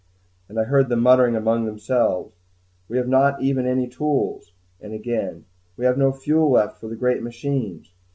And 0.49 0.59
I 0.59 0.63
heard 0.63 0.89
them 0.89 1.01
muttering 1.01 1.35
among 1.35 1.65
themselves, 1.65 2.33
"We 2.89 2.97
have 2.97 3.07
not 3.07 3.39
even 3.43 3.67
any 3.67 3.87
tools!", 3.87 4.51
and 4.81 4.95
again, 4.95 5.45
"We 5.77 5.85
have 5.85 5.99
no 5.99 6.11
fuel 6.11 6.49
left 6.49 6.79
for 6.79 6.87
the 6.87 6.95
great 6.95 7.21
machines!" 7.21 7.93